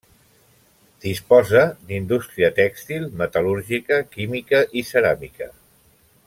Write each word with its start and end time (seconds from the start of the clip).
Disposa 1.03 1.61
d'indústria 1.91 2.49
tèxtil, 2.61 3.05
metal·lúrgica, 3.21 4.01
química 4.17 4.63
i 4.83 4.87
ceràmica. 4.91 5.53